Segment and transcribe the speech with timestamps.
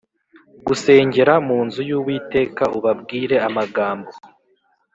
[0.67, 4.09] Gusengera mu nzu y uwiteka ubabwire amagambo